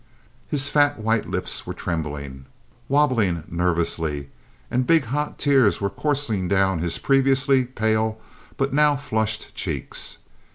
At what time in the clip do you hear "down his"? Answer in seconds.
6.47-6.97